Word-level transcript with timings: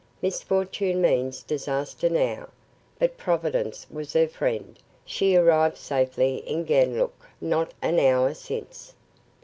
Misfortune 0.19 0.99
means 0.99 1.43
disaster 1.43 2.09
now. 2.09 2.49
But 2.97 3.17
Providence 3.19 3.85
was 3.91 4.13
her 4.13 4.27
friend. 4.27 4.79
She 5.05 5.35
arrived 5.35 5.77
safely 5.77 6.37
in 6.37 6.63
Ganlook 6.65 7.27
not 7.39 7.75
an 7.83 7.99
hour 7.99 8.33
since." 8.33 8.95